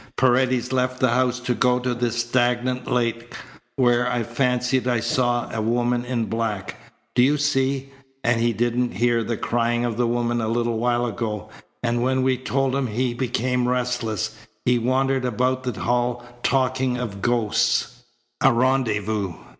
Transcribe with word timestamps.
"Paredes 0.17 0.73
left 0.73 0.99
the 0.99 1.11
house 1.11 1.39
to 1.41 1.53
go 1.53 1.77
to 1.77 1.93
the 1.93 2.09
stagnant 2.11 2.91
lake 2.91 3.35
where 3.75 4.11
I 4.11 4.23
fancied 4.23 4.87
I 4.87 4.99
saw 4.99 5.47
a 5.53 5.61
woman 5.61 6.05
in 6.05 6.25
black. 6.25 6.75
Do 7.13 7.21
you 7.21 7.37
see? 7.37 7.91
And 8.23 8.41
he 8.41 8.51
didn't 8.51 8.95
hear 8.95 9.23
the 9.23 9.37
crying 9.37 9.85
of 9.85 9.99
a 9.99 10.07
woman 10.07 10.41
a 10.41 10.47
little 10.47 10.79
while 10.79 11.05
ago, 11.05 11.51
and 11.83 12.01
when 12.01 12.23
we 12.23 12.35
told 12.35 12.73
him 12.75 12.87
he 12.87 13.13
became 13.13 13.67
restless. 13.69 14.35
He 14.65 14.79
wandered 14.79 15.23
about 15.23 15.61
the 15.65 15.79
hall 15.79 16.25
talking 16.41 16.97
of 16.97 17.21
ghosts." 17.21 18.01
"A 18.41 18.51
rendezvous!" 18.51 19.35